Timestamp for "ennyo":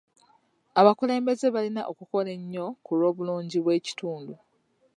2.37-2.65